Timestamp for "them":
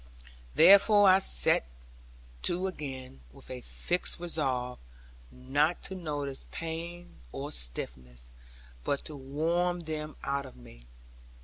9.81-10.15